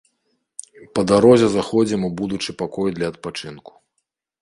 Па 0.95 1.01
дарозе 1.11 1.47
заходзім 1.57 2.01
у 2.09 2.11
будучы 2.25 2.59
пакой 2.65 2.87
для 2.99 3.07
адпачынку. 3.15 3.73